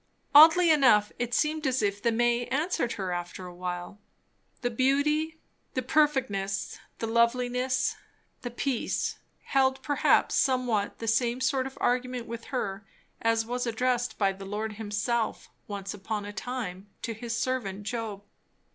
[0.33, 3.99] Oddly enough, it seemed as if the May answered her after a while.
[4.61, 5.37] The beauty,
[5.75, 7.97] the perfectness, the loveliness,
[8.41, 12.83] the peace, held perhaps somewhat the same sort of argument with her
[13.21, 18.23] as was addressed by the Lord himself, once upon a time, to his servant Job.